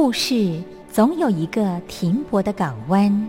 [0.00, 3.28] 故事总有一个停泊的港湾。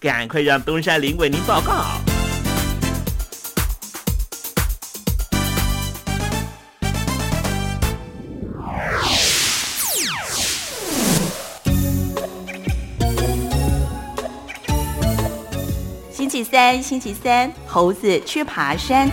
[0.00, 1.84] 赶快让东山林为您报告。
[16.10, 19.10] 星期三，星期三，猴子去爬山。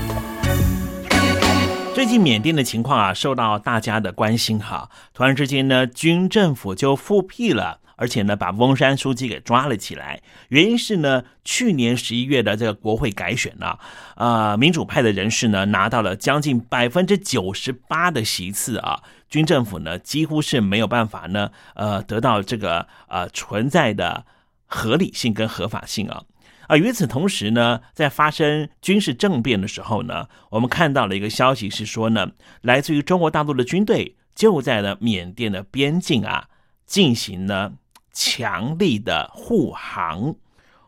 [1.94, 4.90] 最近缅甸的情况啊，受到大家的关心哈。
[5.14, 7.82] 突然之间呢，军政府就复辟了。
[7.98, 10.22] 而且呢，把翁山书记给抓了起来。
[10.50, 13.78] 原因是呢，去年十一月的这个国会改选呢，
[14.16, 24.26] 呃，民主派的人士呢拿到了将近百分之九十八的席次啊，军政府呢几乎是没有办法呢，呃，得到这个呃存在的
[24.68, 26.24] 合理性跟合法性啊。
[26.68, 32.30] 啊，与此同时呢，在发生军事政变的时候呢，我们看到了一个消息是说呢，
[32.62, 36.50] 来自于中国大陆的军队就在了缅甸的边境啊
[36.86, 37.74] 进行呢。
[38.20, 40.34] 强力的护航，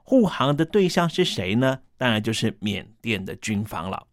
[0.03, 1.77] 护航的对象是谁呢？
[1.95, 4.07] 当然就是缅甸的军方了。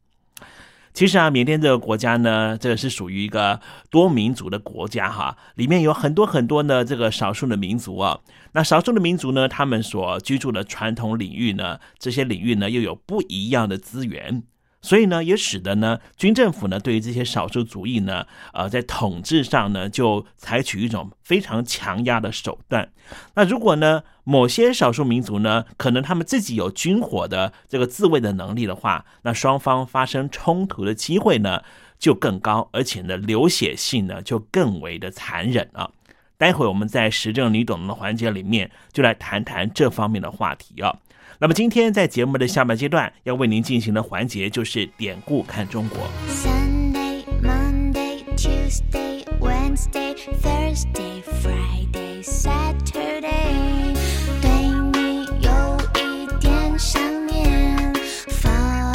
[0.92, 3.58] 其实啊，缅甸这个国家呢，这个是属于一个
[3.88, 8.20] 多民族的国家哈，里面有很多很多的这个少数的民族啊。
[8.52, 14.42] 那少数的民族呢，他们所居住的传统领域呢，这些领域呢，又有不一样的资源。
[14.87, 22.88] 所以呢，也使得呢，军政府呢，对于这些少数族裔呢，呃，在统治上呢，就采取一种非常强压的手段。
[23.35, 31.65] 那如果呢，某些少数民族呢，可能他们自己有军火的这个自卫的能力的话，那双方发生冲突的机会呢，
[31.99, 35.91] 就更高，而且呢，流血性呢，就更为的残忍啊。
[36.38, 40.97] 待会我们在时政你懂的环节里面，就来谈谈这方面的话题啊。
[41.38, 45.99] 那么今天在节目的下半阶段要为您进行的环节就是典故看中国。
[46.31, 53.94] Sunday, Monday, Tuesday, Wednesday, Thursday, Friday, Saturday，
[54.41, 54.50] 对
[54.94, 57.93] 你有一点想念，
[58.29, 58.94] 放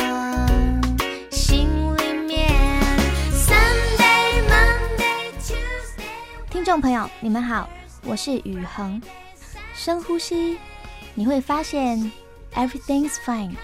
[1.30, 2.50] 心里面。
[3.32, 6.50] Sunday, Monday, Tuesday。
[6.50, 7.70] 听众朋友，你们好，
[8.04, 9.00] 我是雨恒。
[9.76, 10.58] 深呼吸，
[11.14, 12.12] 你会发现。
[12.56, 13.56] Everything's fine。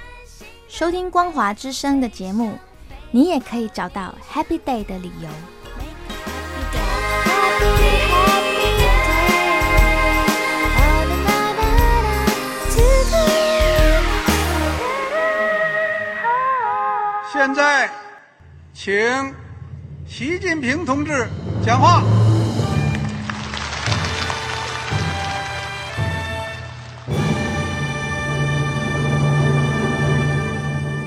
[0.68, 2.58] 收听光华之声的节目，
[3.12, 5.30] 你也可以找到 Happy Day 的理由。
[17.32, 17.90] 现在，
[18.74, 19.34] 请
[20.08, 21.28] 习近平同志
[21.64, 22.02] 讲话。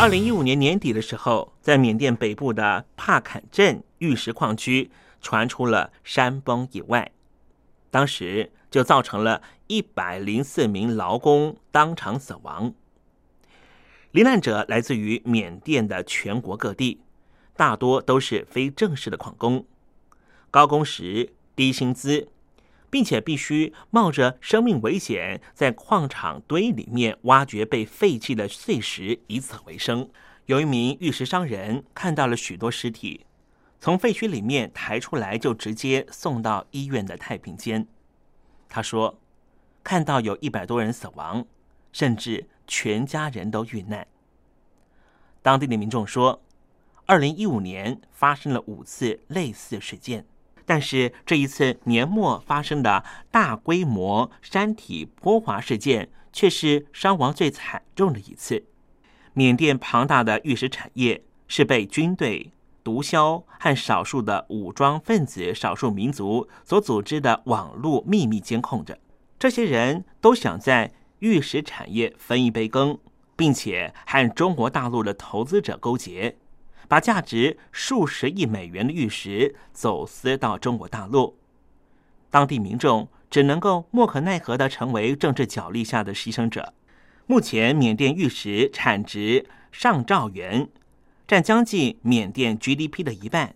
[0.00, 7.10] 二零一五年年底的时候，在缅甸北部的帕坎镇玉石矿区传出了山崩意外，
[7.90, 12.72] 当时就造成了一百零四名劳工当场死亡。
[14.12, 17.00] 罹难者来自于缅甸的全国各地，
[17.56, 19.66] 大多都是非正式的矿工，
[20.52, 22.28] 高工时、低薪资。
[22.90, 30.08] 并且必须冒着生命危险，在矿场堆里面挖掘被废弃的碎石，以此为生。
[30.46, 33.26] 有一名玉石商人看到了许多尸体，
[33.78, 37.86] 从废墟里面抬出来，就直接送到医院的太平间。
[38.68, 39.20] 他说，
[39.84, 41.44] 看到有一百多人死亡，
[41.92, 44.06] 甚至全家人都遇难。
[45.42, 46.42] 当地的民众说，
[47.06, 50.26] 二零一五年发生了五次类似事件。
[50.68, 58.66] 但是这一次年末发生的大规模山体坡滑事件，却是伤亡最惨重的一次。
[59.32, 62.52] 缅甸庞大的玉石产业是被军队、
[62.84, 68.98] 毒枭和少数的武装分子、少数民族所组织的网络秘密监控着。
[69.38, 72.98] 这些人都想在玉石产业分一杯羹，
[73.34, 76.36] 并且和中国大陆的投资者勾结。
[76.88, 81.36] 把价值数十亿美元的玉石走私到中国大陆，
[82.30, 86.72] 当地民众只能够莫可奈何的成为政治角力下的牺牲者。
[87.26, 90.66] 目前，缅甸玉石产值上兆元，
[91.26, 93.54] 占将近缅甸 GDP 的一半，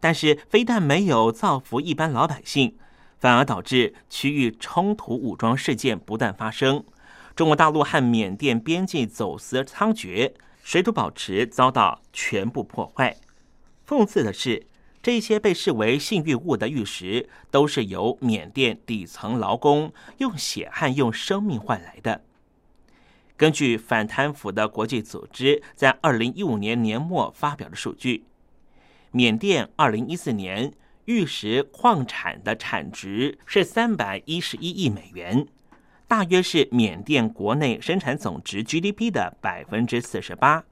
[0.00, 2.74] 但是非但没有造福一般老百姓，
[3.20, 6.84] 反而导致区域冲突武装事件不断发生。
[7.36, 10.32] 中国大陆和缅甸边境走私猖獗。
[10.64, 13.18] 水土保持遭到全部破坏。
[13.86, 14.66] 讽刺的是，
[15.02, 22.24] 这些被视为性欲物的玉石，都是由缅甸底层劳工用血汗、用生命换来的。
[23.36, 28.24] 根据反贪腐的国际组织在二零一五年年末发表的数据，
[29.10, 30.72] 缅甸二零一四年
[31.04, 35.46] 玉石矿产的产值是三百一十一亿美元。
[36.14, 40.62] 大约是缅甸国内生产总值 GDP 的百分之四十八，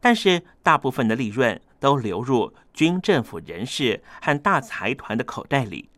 [0.00, 5.88] 但是大部分的利润都流入军政府人士和大财团的口袋里，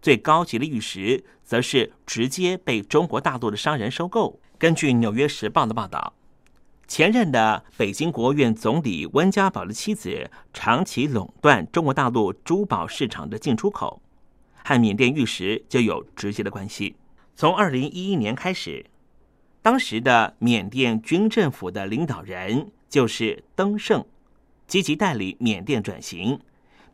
[0.00, 4.38] 最高级的玉石则是直接被中国大陆的商人收购。
[4.56, 6.14] 根据《纽约时报》的报道，
[6.86, 14.00] 前任的北京国务院总理温家宝的妻子长期垄断中国大陆珠宝市场的进出口，
[14.62, 16.94] 和缅甸玉石就有直接的关系。
[17.34, 18.86] 从二零一一年开始，
[19.62, 24.04] 当时的缅甸军政府的领导人就是登盛，
[24.66, 26.40] 积极代理缅甸转型，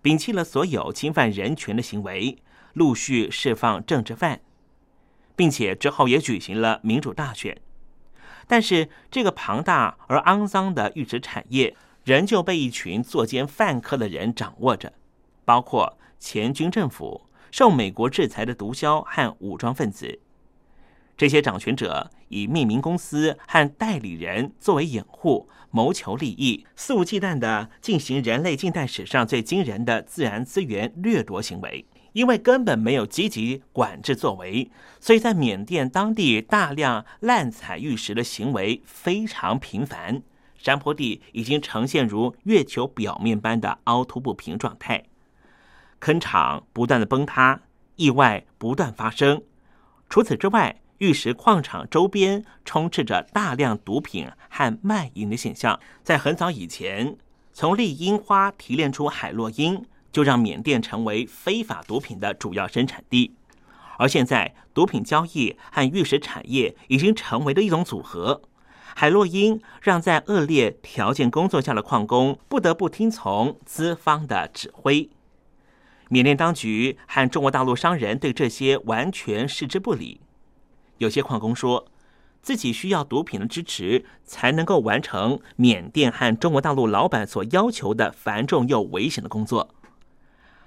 [0.03, 2.39] 摒弃了所有侵犯人权的行为，
[2.73, 4.41] 陆续释放政治犯，
[5.37, 7.61] 并且之后也举行了民主大选。
[8.47, 14.95] 但是，这个庞大而肮脏的玉石产业仍旧被一群作奸犯科的人掌握着，
[15.45, 20.19] 包括前军政府、受美国制裁的毒枭和武装分子。
[21.19, 31.85] 这些掌权者以命名公司和代理人作为掩护，谋求利益，肆无忌惮地进行人类近代史上最惊人的自然资源掠夺行为。
[32.13, 34.71] 因为根本没有积极管制作为，
[35.01, 40.23] 所以在缅甸当地大量滥采玉石的行为非常频繁，
[40.57, 45.05] 山坡地已经呈现如月球表面般的凹凸不平状态，
[45.99, 47.61] 坑场不断的崩塌，
[47.97, 49.43] 意外不断发生。
[50.09, 55.79] 除此之外，玉石矿场周边充斥着大量毒品和卖淫的现象。
[56.03, 57.17] 在很早以前，
[57.53, 63.35] 从丽樱花提炼出海洛因，就让缅甸成为非法毒品的主要生产地。
[63.99, 68.43] 而现在，毒品交易和玉石产业已经成为了一种组合。
[68.95, 75.09] 海洛因让在恶劣条件工作下的矿工不得不听从资方的指挥。
[76.09, 80.21] 缅甸当局和中国大陆商人对这些完全视之不理。
[80.99, 81.87] 有些矿工说，
[82.43, 89.75] 自己需要毒品的支持，才能够完成缅甸和中国大陆老板所要求的繁重又危险的工作。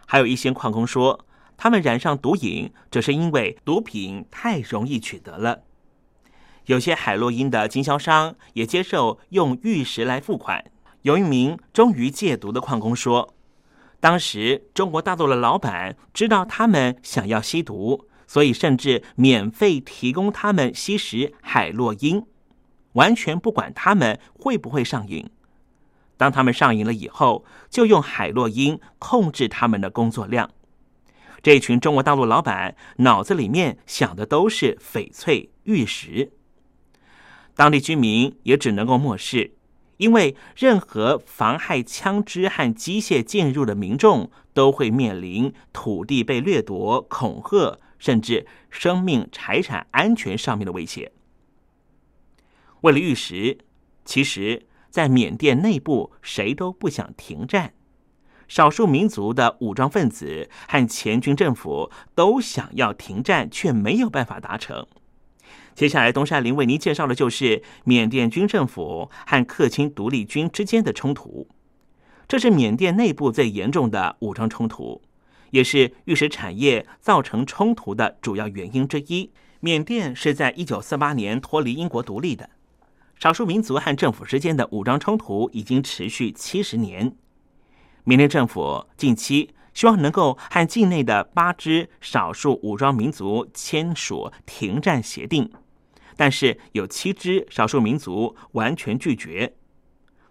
[0.05, 5.61] 还有一些矿工说，他们染上毒瘾，只是因为毒品太容易取得了。
[6.65, 10.65] 有些海洛因的经销商也接受用玉石来付款。
[11.03, 13.33] 有一名终于戒毒的矿工说，
[13.99, 22.25] 当时中国大陆的老板知道他们想要吸毒，所以甚至免费提供他们吸食海洛因，
[22.93, 25.29] 完全不管他们会不会上瘾。
[26.15, 30.49] 当他们上瘾了以后，就用海洛因控制他们的工作量。
[31.43, 36.31] 这群中国大陆老板脑子里面想的都是翡翠玉石，
[37.53, 39.51] 当地居民也只能够漠视，
[39.97, 51.11] 因为任何妨害枪支和机械进入的民众都会面临土地被掠夺、恐吓，甚至生命财产安全上面的威胁。
[52.81, 53.59] 为了玉石，
[54.03, 57.73] 其实在缅甸内部谁都不想停战。
[58.47, 64.87] 少数民族的武装分子和前军政府都想要停战，却没有办法达成。
[65.75, 71.47] 接下来，东山林为您介绍的就是缅甸军政府和克钦独立军之间的冲突。
[72.27, 75.01] 这是缅甸内部最严重的武装冲突，
[75.51, 79.31] 也是玉石产业造成冲突的主要原因之一。
[79.59, 82.49] 缅甸是在一九四八年脱离英国独立的，
[83.19, 87.15] 少数民族和政府之间的武装冲突已经持续七十年。
[88.03, 95.47] 缅甸政府近期希望能够和境内的八支少数武装民族签署停战协定，
[96.17, 99.53] 但是有七支少数民族完全拒绝。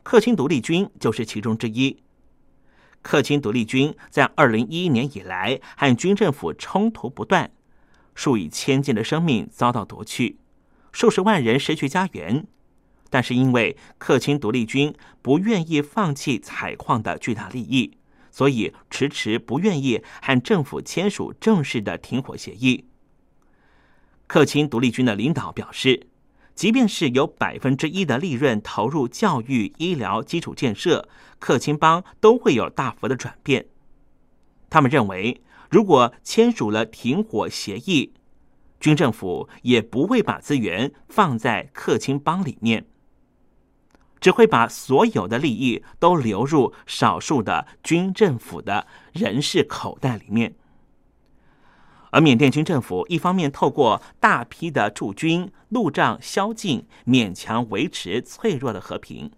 [0.03, 1.97] 克钦独立军就是其中之一。
[3.03, 7.51] 克钦独立军在二零一一年以来和军政府冲突不断，
[8.15, 10.39] 数以千计的生命遭到夺去，
[10.93, 12.47] 数十万人失去家园。
[13.09, 17.97] 但是因为克钦独立军不愿意放弃采矿的巨大利益，
[18.31, 22.85] 所以迟迟不愿意和政府签署正式的停火协议。
[24.29, 26.07] 克钦独立军的领导表示，
[26.55, 33.67] 即便是有百分之一的利润投入教育、医疗基础建设，克钦邦都会有大幅的转变。
[34.69, 38.13] 他们认为，如果签署了停火协议，
[38.79, 42.87] 军政府也不会把资源放在克钦邦里面。
[44.21, 50.55] 只会把所有的利益都流入少数的军政府的人士口袋里面，
[52.11, 59.31] 而缅甸军政府一方面透过大批的驻军、路障宵禁，勉强维持脆弱的和平；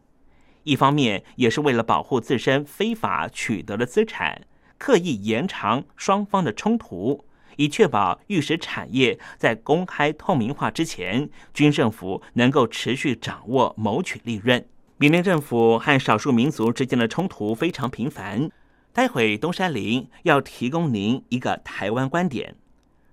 [0.65, 4.43] 一方面也是为了保护自身非法取得的资产，
[4.79, 7.25] 刻意延长双方的冲突，
[7.57, 14.65] 以确保玉石产业在公开透明化之前，军政府能够持续掌握、谋取利润。
[14.97, 18.49] 缅甸政府和少数民族之间的冲突非常频繁。
[18.95, 22.55] 待会东山林要提供您一个台湾观点，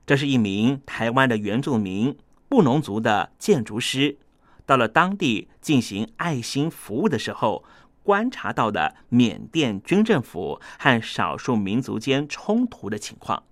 [0.10, 2.18] 这是一名台湾的原住民
[2.48, 4.18] 布农族的建筑师，
[4.66, 7.64] 到了当地进行爱心服务的时候，
[8.02, 13.44] 观察到的缅甸军政府和少数民族间冲突的情况。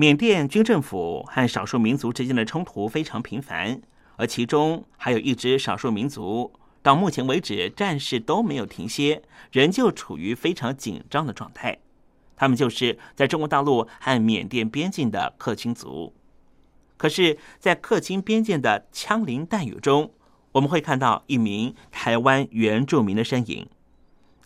[0.00, 3.82] 缅甸军政府和少数民族之间的冲突非常频繁，
[4.14, 6.52] 而其中还有一支少数民族，
[6.84, 11.76] 到目前为止战事都没有停歇，仍旧处于非常紧张的状态。
[12.36, 16.14] 他们就是在中国大陆和缅甸边境的克钦族。
[16.96, 20.12] 可是，在克钦边境的枪林弹雨中，
[20.52, 23.68] 我们会看到一名台湾原住民的身影。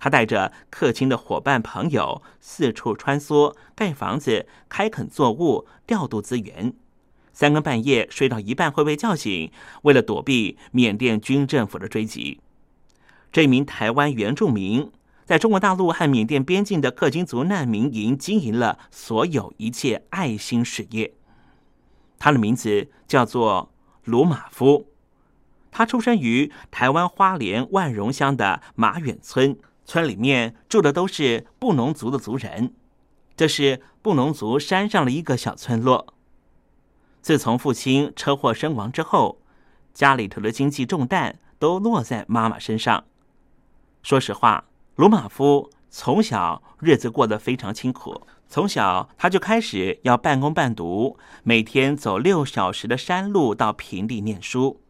[0.02, 6.74] 他带着客卿的伙伴朋友四处穿梭，盖房子、开垦作物、调度资源。
[7.32, 12.40] 三更半夜睡到一半会被叫醒，为了躲避缅甸军政府的追击。
[13.30, 14.90] 这名台湾原住民
[15.24, 21.14] 在中国大陆和缅甸边境的克金族难民营经营了所有一切爱心事业。
[22.18, 23.70] 他的名字叫做
[24.02, 24.88] 卢马夫，
[25.70, 29.56] 他出生于台湾花莲万荣乡的马远村。
[29.92, 32.72] 村里面住的都是布农族的族人，
[33.36, 36.14] 这是布农族山上的一个小村落。
[37.20, 39.42] 自从父亲车祸身亡之后，
[39.92, 43.04] 家里头的经济重担都落在妈妈身上。
[44.02, 44.64] 说实话，
[44.96, 48.26] 鲁马夫从小日子过得非常清苦。
[48.48, 54.80] 从小他就开始要半工半读，每天走六小时的山路到平地念书。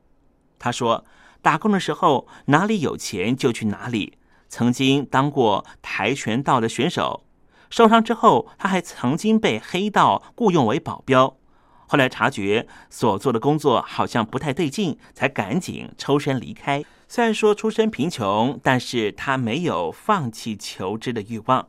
[0.61, 1.05] 他说，
[1.41, 4.17] 打工的时候哪里有钱就去哪里。
[4.53, 7.25] 曾经当过跆拳道的选手，
[7.71, 11.39] 受伤之后他还曾经被黑道雇佣为保镖。
[11.87, 16.85] 后来察觉所做的工作好像不太对劲，才赶紧抽身离开。
[17.09, 21.69] 虽然说出身贫穷，但是他没有放弃求知的欲望，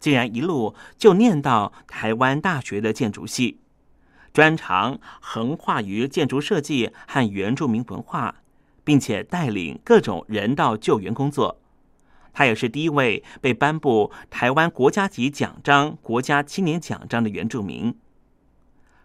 [0.00, 3.60] 竟然一路就念到台湾大学的建筑系，
[4.32, 8.34] 专长横跨于建筑设计和原住民文化，
[8.82, 11.60] 并且带领各种人道救援工作。
[12.32, 17.94] 他也是第一位被颁布台湾国家级奖章、国家青年奖章的原住民。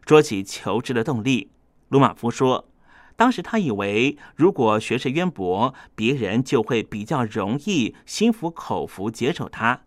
[0.05, 1.51] 说起求知的动力，
[1.89, 2.69] 鲁马夫说。
[3.15, 9.81] 当时他以为，如果学识渊博，别人就会比较容易心服口服接受他，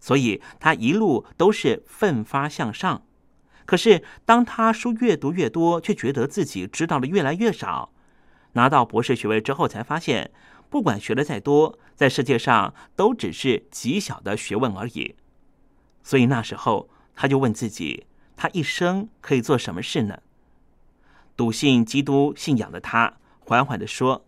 [0.00, 3.02] 所以他一路都是奋发向上。
[3.66, 7.92] 可是，当他书越读越多，却觉得自己知道的越来越少。
[8.54, 10.30] 拿到博士学位之后，才发现，
[10.70, 15.16] 不管学的再多，在世界上都只是极小的学问而已。
[16.02, 18.06] 所以那时候，他就问自己：
[18.36, 20.20] 他一生可以做什么事呢？
[21.36, 24.24] 笃信基督信仰的他，缓缓的说：“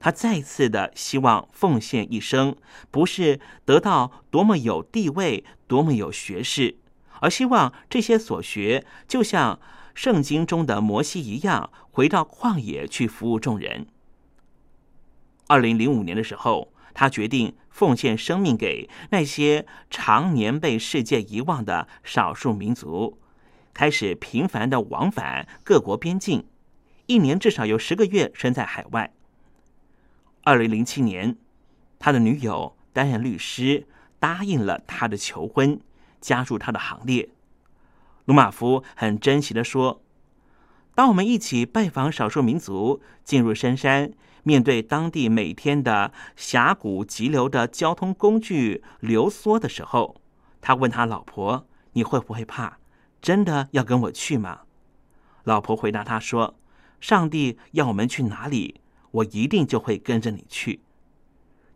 [0.00, 2.56] 他再次的希望奉献一生，
[2.90, 6.76] 不是得到多么有地位、多么有学识，
[7.20, 9.60] 而希望这些所学，就像
[9.94, 13.86] 圣经中的摩西一样，回到旷野去服务众人。”
[15.46, 23.18] 二零零五年的时候，他决定奉献生命给那些常年被世界遗忘的少数民族。
[23.74, 26.44] 开始频繁的往返各国边境，
[27.06, 29.12] 一年至少有十个月身在海外。
[30.42, 31.36] 二零零七年，
[31.98, 33.86] 他的女友担任律师，
[34.18, 35.80] 答应了他的求婚，
[36.20, 37.30] 加入他的行列。
[38.26, 40.02] 鲁马夫很珍惜的说
[40.94, 50.16] ：“当我们一起拜访少数民族，进入深山，面对当地每天的峡谷急流的交通工具流缩的时候，
[50.60, 52.78] 他问他老婆：‘你会不会怕？’”
[53.22, 54.62] 真的要跟我去吗？
[55.44, 56.56] 老婆回答他说
[57.00, 58.80] ：“上帝要我们去哪里，
[59.12, 60.80] 我一定就会跟着你去。”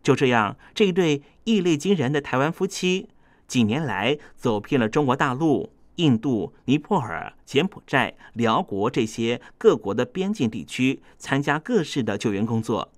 [0.03, 3.07] 就这样，这一对毅力惊人的台湾夫妻，
[3.47, 12.89] 几年来走遍了中国大陆、印度、尼泊尔、柬埔寨、辽国这些各国的边境地区，参加各式的救援工作，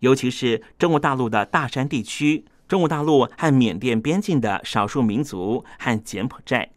[0.00, 6.70] 尤其是中国大陆的大山地区、中国大陆和缅甸边境的少数民族和柬埔寨。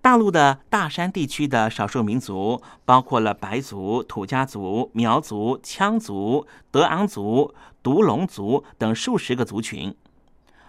[0.00, 9.96] 大陆的大山地区的少数民族包括了白族、土家族、苗族、羌族、德昂族、独龙族等数十个族群。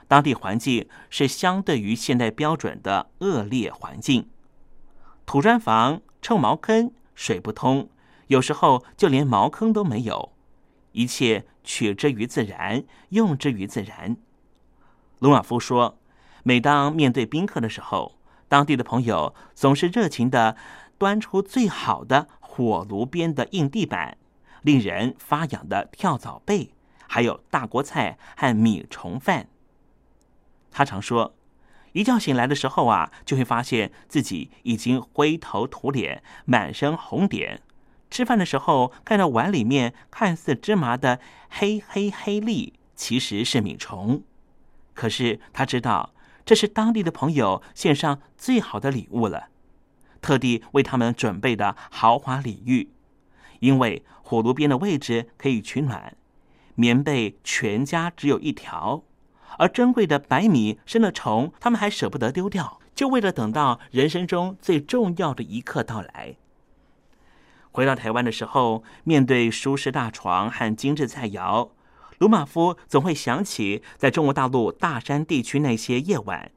[0.07, 4.29] 当地环境是相对于现代标准的恶劣环境，
[5.25, 7.89] 土砖房、臭茅坑、水不通，
[8.27, 10.31] 有时候就连茅坑都没有。
[10.91, 14.15] 一切取之于自然，用之于自然。
[15.19, 15.97] 鲁马夫说
[16.43, 20.55] ：“每当面对宾客的时候。”当地的朋友总是热情的
[20.99, 24.19] 端出最好的火炉边的硬地板、
[24.61, 26.71] 令人发痒的跳蚤被，
[27.07, 29.47] 还有大锅菜和米虫饭。
[30.77, 31.33] 他常说，
[31.93, 37.61] 一觉醒来的时候啊，就会发现自己已经灰头土脸、满身红点。
[38.09, 44.21] 吃饭的时候，看到碗里面看似芝麻的黑黑黑粒，其实是米虫。
[44.93, 46.11] 可是他知道。
[46.43, 49.47] 这是当地的朋友献上最好的礼物了，
[50.21, 52.91] 特地为他们准备的豪华礼遇。
[53.61, 56.15] 因为火炉边的位置可以取暖，
[56.75, 59.01] 棉被全家只有一条，
[59.57, 66.35] 而珍贵的白米生了虫，他们还舍不得丢掉，就为了等到人生中最重要的一刻到来。
[67.71, 71.71] 回到台湾的时候，面对舒适大床和精致菜肴。
[72.19, 76.49] 鲁马夫总会想起在中国大陆大山地区那些夜晚，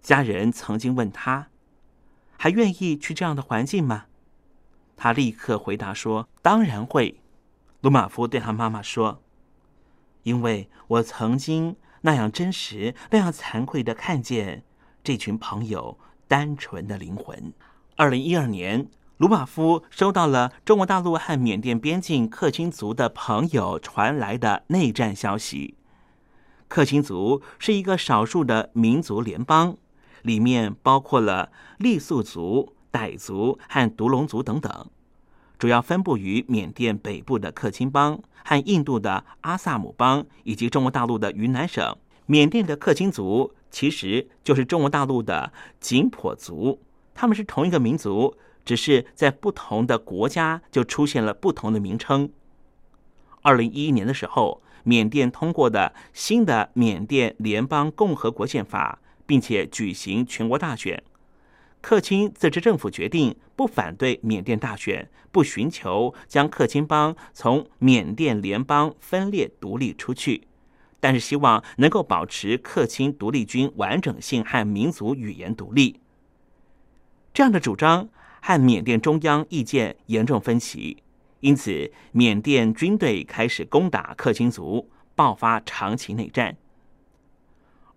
[0.00, 1.46] 家人曾经问他
[2.36, 4.06] ：“还愿意去这样的环境吗？”
[4.98, 7.20] 他立刻回答说：“当然会。”
[7.82, 9.22] 鲁马夫对他妈妈说
[10.22, 14.64] ：“因为我曾经那样真实、那样惭愧的看见
[15.02, 17.52] 这群朋友单纯的灵魂。”
[17.96, 18.88] 二零一二年。
[19.18, 25.76] 鲁马夫收到了中国大陆和缅甸边境克钦族的朋友传来的内战消息。
[26.66, 29.76] 克钦族是一个少数的民族联邦，
[30.22, 34.90] 里面包括了傈僳族、傣族和独龙族等等，
[35.62, 41.96] 主要分布于缅甸北部的克钦邦和印度的阿萨姆邦，以及中国大陆的云南省。
[42.26, 46.80] 缅甸的克钦族其实就是中国大陆的景颇族，
[47.14, 52.28] 他们是同一个民族，只是在不同的国家就出现了不同的名称。
[53.42, 54.60] 二零一一年的时候。
[54.84, 61.00] 缅甸通过的新的缅甸联邦共和国宪法，并且举行全国大选。
[61.82, 70.46] 克钦自治政府决定不反对缅甸大选，不寻求将克钦邦从缅甸联邦分裂独立出去，
[71.00, 76.00] 但是希望能够保持克钦独立军完整性和民族语言独立。
[77.34, 78.08] 这样的主张
[78.40, 81.02] 和缅甸中央意见严重分歧。
[81.40, 86.56] 因此，缅甸军队开始攻打克钦族，爆发长期内战。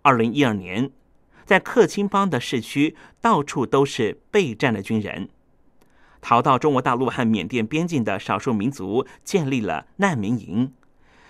[0.02, 0.90] 二零一二年，
[1.46, 5.30] 在克钦邦的市区，到处都是备战的军人。
[6.20, 10.72] 逃到中国大陆和缅甸边境的少数民族建立了难民营，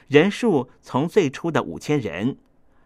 [0.08, 2.38] 人数从最初的五千人，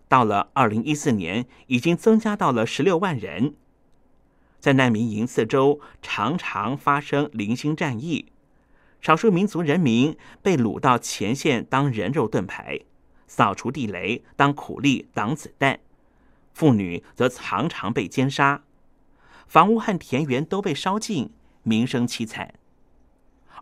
[0.09, 3.55] 到了二零一四年，已经增加到了十六万人。
[4.59, 8.27] 在难民营四周，常常发生零星战役。
[9.01, 12.81] 少数民族人民被掳到前线当人肉盾牌，
[13.27, 15.79] 扫除地雷当苦力挡子弹，
[16.53, 18.63] 妇女则常常被奸杀，
[19.47, 21.33] 房屋和田园都被烧尽，
[21.63, 22.55] 民生凄惨。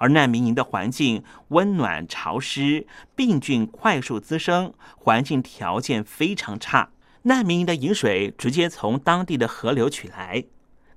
[0.00, 6.90] 而难民营的环境温暖潮湿，病菌快速滋生，环境条件非常差。
[7.22, 10.44] 难民营的饮水直接从当地的河流取来。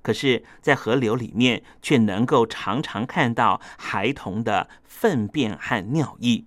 [0.02, 6.44] 可是，在河流里面，却能够常常看到孩童的粪便和尿液。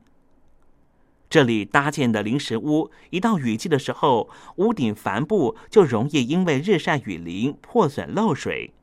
[1.29, 8.73] 这里搭建的临时屋，一到雨季的时候，屋顶帆布就容易因为日晒雨淋破损漏水，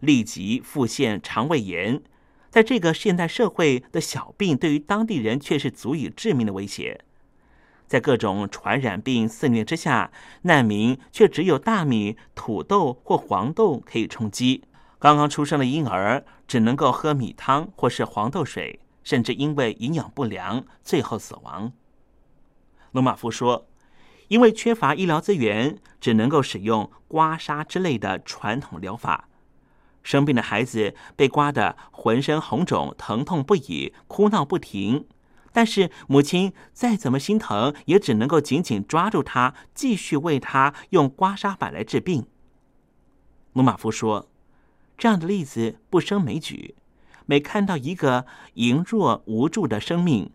[0.00, 2.02] 立即复现肠胃炎。
[2.50, 7.00] 在这个现代社会的小病，对于当地人却是足以致命的威胁。
[7.86, 10.10] 在各种传染病肆虐之下，
[10.42, 14.64] 难民却只有大米、土豆或黄豆可以充饥。
[14.98, 21.72] 刚刚出生的婴儿只能够喝米汤或是黄豆水，甚至因为营养不良最后死亡。
[22.94, 23.66] 罗马夫说
[24.28, 29.28] ：“因为缺乏医疗资源，只能够使用刮痧之类的传统疗法。
[30.04, 35.06] 生病的孩子被刮得浑身红肿、疼痛不已，哭闹不停。”
[35.50, 42.26] 但是母亲再怎么心疼，也只能够紧紧抓住他，继续为他用刮痧板来治病。
[43.54, 44.28] 鲁马夫说
[44.96, 46.76] ：“这样的例子不胜枚举，
[47.26, 50.30] 每看到一个羸弱无助的生命，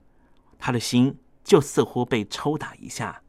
[0.58, 1.18] 他的心
[1.50, 3.24] 就似乎被抽打一下。”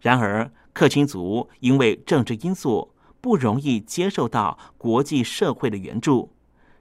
[0.00, 6.32] 然而，克钦族因为政治因素，不容易接受到国际社会的援助，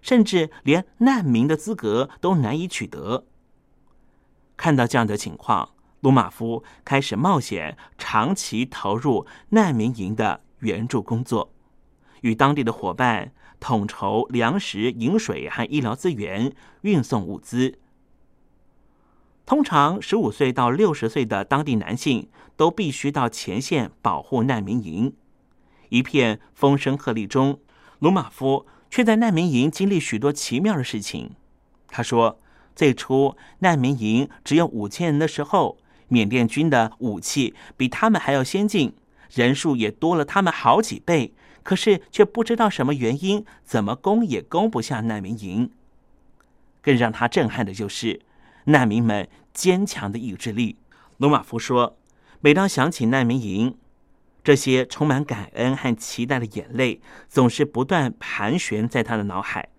[0.01, 3.25] 甚至连难民的资格都难以取得。
[4.55, 5.69] 看到这样的情况，
[5.99, 11.53] 鲁马夫开始冒险，长期投入难民营的援助工作，
[12.21, 17.79] 与当地的伙伴统筹粮食、饮水和医疗资源，运送物资。
[19.45, 25.13] 通常，十五岁到六十岁的当地男性都必须到前线保护难民营。
[25.89, 27.59] 一片风声鹤唳中，
[27.99, 31.31] 鲁马夫却在难民营经历许多奇妙的事情。
[31.87, 32.39] 他说。
[32.75, 35.77] 最初难民营只有五千人的时候，
[36.07, 38.95] 缅甸军的武器比他们还要先进，
[39.31, 41.35] 人数也多了他们好几倍。
[41.61, 45.69] 可是却不知道什么原因，怎么攻也攻不下难民营。
[46.81, 48.21] 更让他震撼的就是
[48.65, 50.77] 难民们坚强的意志力。
[51.17, 51.97] 罗马夫说
[52.41, 53.77] ：“每当想起难民营，
[54.43, 59.69] 这些充满感恩和期待的眼泪总是不断盘旋在他的脑海。”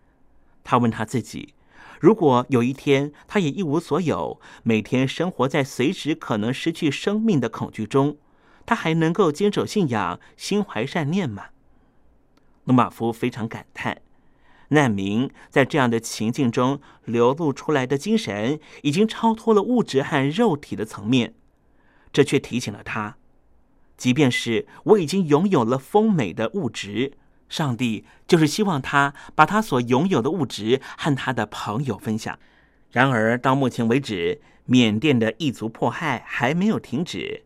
[0.64, 1.54] 他问他自己。
[2.00, 8.18] 如果有一天他也一无所有，每天生活在随时可能失去生命的恐惧中，
[8.66, 11.46] 他还能够坚守信仰、心怀善念吗？
[12.64, 14.02] 罗马夫非常感叹，
[14.74, 21.32] 难民在这样的情境中流露出来的精神，已经超脱了物质和肉体的层面。
[22.12, 23.16] 这却提醒了他，
[23.96, 27.14] 即便是我已经拥有了丰美的物质。
[27.48, 32.38] 上帝就是希望他把他所拥有的物质和他的朋友分享。
[32.90, 37.44] 然而，到目前为止，缅甸的异族迫害还没有停止，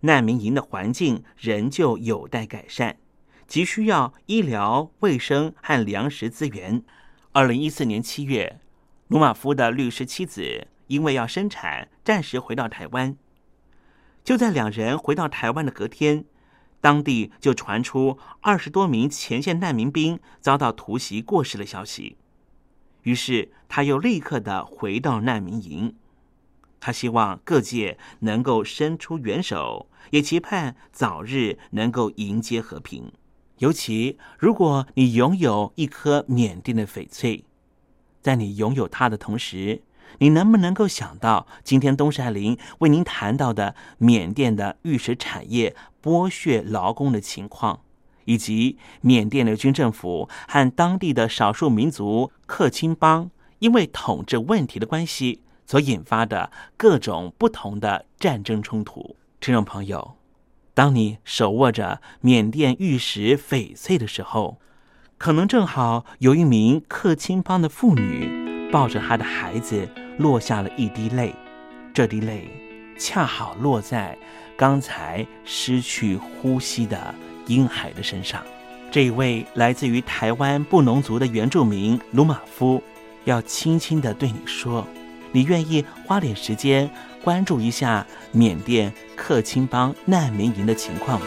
[0.00, 2.96] 难民营的环境仍旧有待改善。
[3.46, 6.82] 急需要医疗卫生和粮食资源。
[7.32, 8.60] 二零一四年七月，
[9.08, 13.16] 鲁马夫的律师妻子因为要生产，暂时回到台湾。
[14.22, 16.24] 就在两人回到台湾的隔天，
[16.80, 22.16] 当地就传出二十多名前线难民兵遭到突袭过世的消息。
[23.02, 25.96] 于是他又立刻的回到难民营。
[26.80, 33.12] 他希望各界能够伸出援手，也期盼早日能够迎接和平。
[33.58, 37.44] 尤其如果你拥有一颗缅甸的翡翠，
[38.20, 39.82] 在你拥有它的同时，
[40.18, 47.80] 你能不能够想到今天东山林为您谈到的缅甸的玉石产业剥削劳工的情况，
[48.24, 55.40] 以及缅甸的军政府和当地的少数民族克钦邦因为统治问题的关系？
[55.66, 60.16] 所引发的各种不同的战争冲突，听众朋友，
[60.74, 64.58] 当你手握着缅甸玉石翡翠的时候，
[65.16, 71.32] 可能正好有一名克钦邦的妇女抱着她的孩子落下了一滴泪，
[71.94, 72.48] 这滴泪
[72.98, 74.18] 恰好落在
[74.56, 77.14] 刚才失去呼吸的
[77.46, 78.42] 婴孩的身上。
[78.90, 82.82] 这一位来自于台湾布农族的原住民鲁马夫，
[83.24, 84.84] 要轻轻的对你说。
[85.32, 86.88] 你愿意花点时间
[87.24, 91.26] 关注一下缅甸克钦邦难民营的情况吧？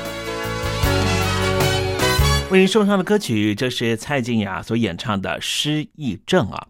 [2.51, 6.67] 为您送上的歌曲，这是蔡健雅所演唱的《失忆症》啊。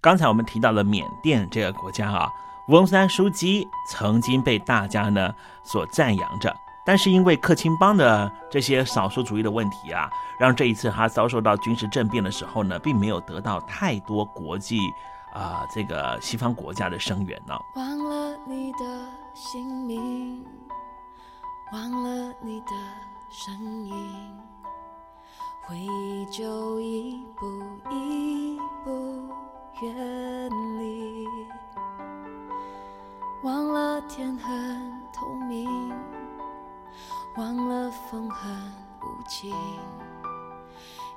[0.00, 2.30] 刚才我们提到了缅甸这个国家啊，
[2.68, 5.34] 翁山书记曾经被大家呢
[5.64, 6.54] 所赞扬着，
[6.86, 10.08] 但是因为克钦邦的这些少数主义的问题啊，
[10.38, 14.78] 让这一次他遭受到军事政变的时候呢，并没有得到太多国际
[15.34, 17.58] 啊这个西方国家的声援呢。
[17.74, 18.78] 忘了你的
[19.34, 20.44] 姓名，
[21.72, 22.70] 忘了你的
[23.28, 23.52] 声
[23.84, 23.92] 音。
[25.68, 27.44] 回忆就一步
[27.90, 29.28] 一步
[29.82, 30.48] 远
[30.78, 31.26] 离，
[33.42, 35.92] 忘了天很透明，
[37.36, 38.48] 忘了风很
[39.02, 39.52] 无情，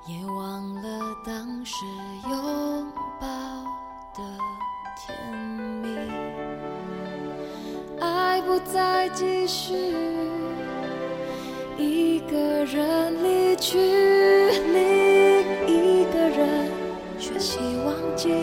[0.08, 1.86] 也忘了当时
[2.28, 3.28] 拥抱
[4.16, 4.36] 的
[4.98, 5.32] 甜
[5.84, 5.96] 蜜。
[8.00, 9.94] 爱不再继续，
[11.80, 16.70] 一个人离去另一个人
[17.18, 18.34] 学习忘记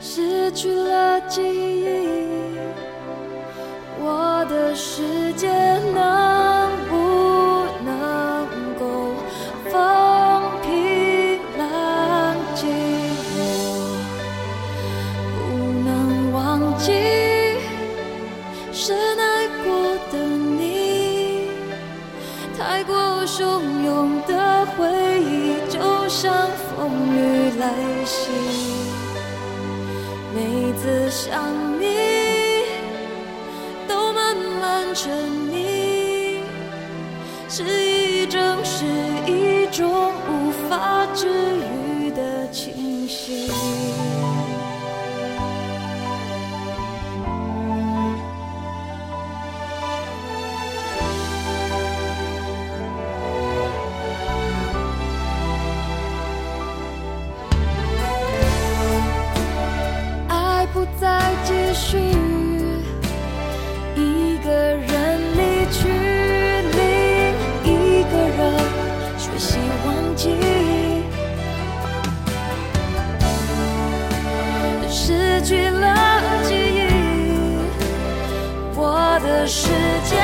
[0.00, 2.56] 失去了记忆
[4.00, 5.48] 我的世界
[24.76, 27.68] 回忆就像风雨来
[28.04, 28.30] 袭。
[30.34, 31.86] 每次想你，
[33.86, 35.12] 都慢慢沉
[35.52, 36.40] 溺，
[37.48, 38.84] 是一种是
[39.26, 43.52] 一种无法治愈的清醒。
[61.82, 61.98] 继续，
[63.96, 65.88] 一个人离去，
[66.78, 66.80] 另
[67.64, 68.40] 一个人
[69.18, 70.30] 学习忘记。
[74.88, 76.78] 失去了记忆，
[78.76, 79.68] 我的世
[80.04, 80.16] 界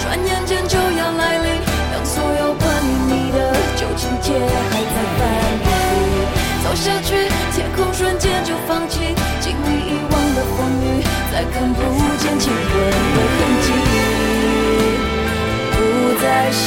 [0.00, 1.60] 转眼间就要来临，
[1.92, 4.32] 当所有关于你的旧情节
[4.70, 5.20] 还在反
[5.64, 5.66] 复，
[6.64, 11.02] 走下去，天空瞬间就放晴，经历遗忘的风雨，
[11.32, 11.80] 再看不
[12.18, 12.56] 见亲吻
[13.14, 13.66] 的痕迹。
[15.72, 15.76] 不
[16.20, 16.66] 再想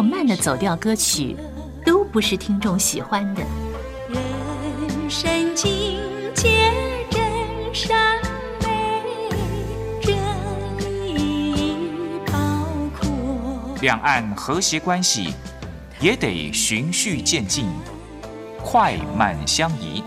[0.00, 1.36] 或慢的走调歌曲，
[1.84, 3.42] 都不是听众喜欢的。
[4.08, 6.00] 人生境
[6.34, 6.72] 界
[7.10, 7.20] 真
[7.74, 8.18] 善
[8.62, 9.04] 美，
[10.00, 10.12] 这
[11.18, 11.84] 一
[12.24, 12.38] 跑
[13.82, 15.34] 两岸和谐关系
[16.00, 17.66] 也得循序渐进，
[18.64, 20.02] 快慢相宜。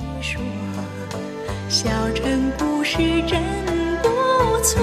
[1.70, 3.40] 小城故事真
[4.02, 4.10] 不
[4.64, 4.82] 错，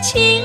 [0.00, 0.44] 亲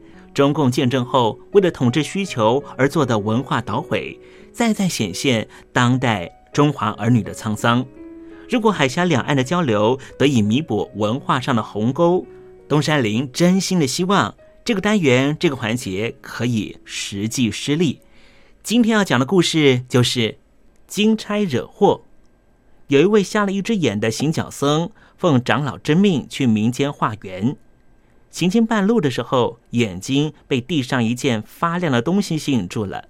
[0.33, 4.19] 中共建政后为了统治需求而做的文化捣毁，
[4.51, 7.85] 再再显现当代中华儿女的沧桑。
[8.49, 12.25] 如果海峡两岸的交流得以弥补文化上的鸿沟，
[12.67, 17.99] 东山林真心的希望这个单元这个环节可以实际施力。
[18.63, 20.37] 今天要讲的故事就是
[20.87, 22.01] 金钗惹祸。
[22.87, 27.55] 有一位瞎了一只眼的行脚僧，奉长老之命去民间化缘。
[28.31, 33.09] 行经半路的时候，眼睛被地上一件发亮的东西吸引住了。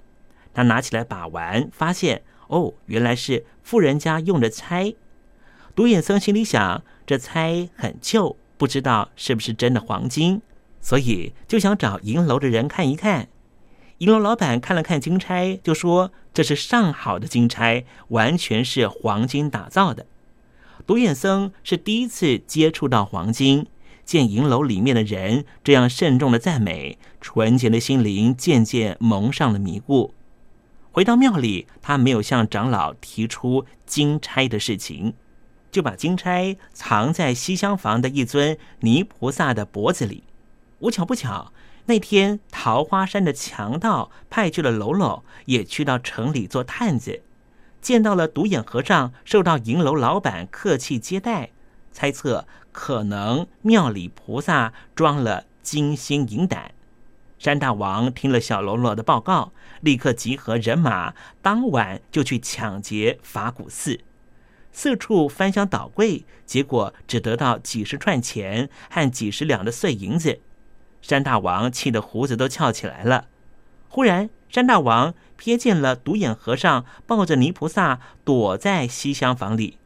[0.53, 4.93] 他拿起来把玩，发现哦，原来是富人家用的钗。
[5.73, 10.41] 独眼僧心里想，这钗很旧，不知道是不是真的黄金，
[10.81, 13.29] 所以就想找银楼的人看一看。
[13.99, 20.07] 银楼老板看了看金钗，就说：“这是上好的金钗，完全是黄金打造的。”
[20.87, 23.67] 独眼僧是第一次接触到黄金，
[24.05, 30.13] 见银楼里面的人这样慎重的赞美，纯洁的心灵渐渐蒙上了迷雾。
[30.91, 35.13] 回到庙里，他没有向长老提出金钗的事情，
[35.71, 40.23] 就把金钗藏在西厢房的一尊泥菩萨的脖子里。
[40.79, 41.53] 无巧不巧。
[41.85, 47.21] 那天，桃花山的强盗派去了喽啰，也去到城里做探子。
[47.81, 51.49] 见到了独眼和尚，受到银楼老板客气接待，
[51.91, 56.71] 猜测可能庙里菩萨装了金星银胆。
[57.37, 59.51] 山大王听了小喽啰的报告，
[59.81, 63.99] 立刻集合人马，当晚就去抢劫法鼓寺，
[64.71, 70.39] 四处翻箱倒柜，结果只得到几十串钱和几十两的碎银子。
[71.01, 73.25] 山大王气得胡子都翘起来了。
[73.89, 79.79] 忽然，山大王瞥见了独眼和尚抱着泥菩萨躲在西厢房里，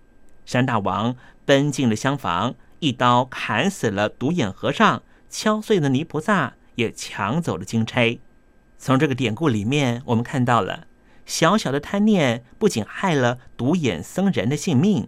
[0.46, 1.16] 山大王
[1.46, 6.54] 奔进了厢房，一刀砍死了独眼和尚，敲碎了泥菩萨。
[6.76, 8.18] 也抢走了金钗。
[8.78, 10.88] 从这个典故里面，我们看到了
[11.26, 15.08] 小小的贪念不仅害了独眼僧人的性命，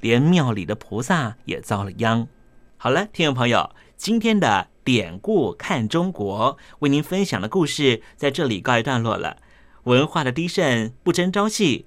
[0.00, 2.28] 连庙里的菩萨也遭了殃。
[2.76, 9.38] 好了，听众朋友，今天的典故看中国为您分享的故事在这里告一段落了。
[9.84, 11.86] 文化的低盛不争朝夕。